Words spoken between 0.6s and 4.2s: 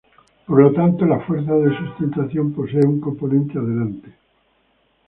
tanto la fuerza de sustentación posee un componente adelante.